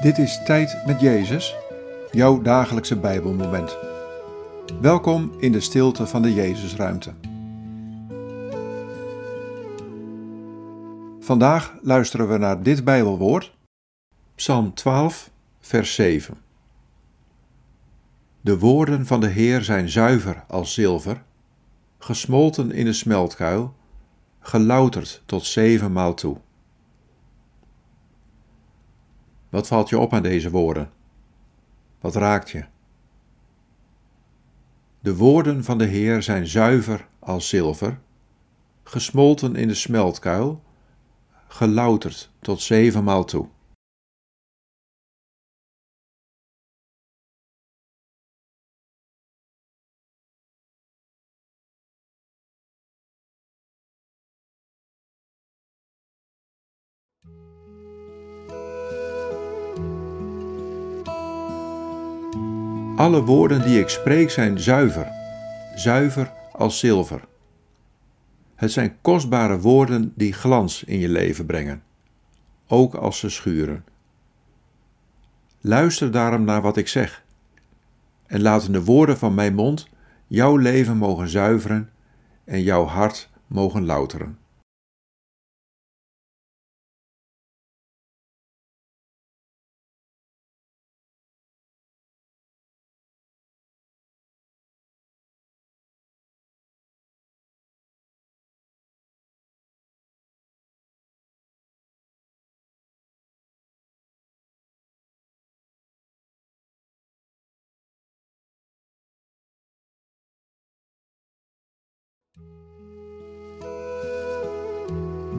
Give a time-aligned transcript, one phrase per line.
[0.00, 1.56] Dit is Tijd met Jezus,
[2.10, 3.76] jouw dagelijkse Bijbelmoment.
[4.80, 7.12] Welkom in de stilte van de Jezusruimte.
[11.20, 13.56] Vandaag luisteren we naar dit Bijbelwoord,
[14.34, 15.30] Psalm 12,
[15.60, 16.38] vers 7.
[18.40, 21.22] De woorden van de Heer zijn zuiver als zilver,
[21.98, 23.74] gesmolten in de smeltkuil,
[24.40, 26.36] gelouterd tot zevenmaal toe.
[29.50, 30.90] Wat valt je op aan deze woorden?
[32.00, 32.64] Wat raakt je?
[35.00, 38.00] De woorden van de Heer zijn zuiver als zilver,
[38.82, 40.62] gesmolten in de smeltkuil,
[41.48, 43.48] gelouterd tot zevenmaal toe.
[63.00, 65.12] Alle woorden die ik spreek zijn zuiver,
[65.74, 67.24] zuiver als zilver.
[68.54, 71.82] Het zijn kostbare woorden die glans in je leven brengen,
[72.68, 73.84] ook als ze schuren.
[75.60, 77.24] Luister daarom naar wat ik zeg,
[78.26, 79.88] en laten de woorden van mijn mond
[80.26, 81.90] jouw leven mogen zuiveren
[82.44, 84.38] en jouw hart mogen louteren.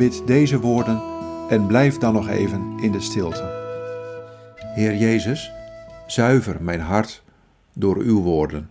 [0.00, 1.02] Bid deze woorden
[1.48, 3.42] en blijf dan nog even in de stilte.
[4.74, 5.52] Heer Jezus,
[6.06, 7.22] zuiver mijn hart
[7.74, 8.70] door uw woorden.